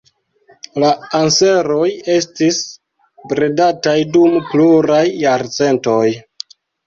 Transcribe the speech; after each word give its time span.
La 0.83 0.87
anseroj 1.17 1.89
estis 2.13 2.61
bredataj 3.33 3.95
dum 4.15 4.33
pluraj 4.49 5.03
jarcentoj. 5.27 6.09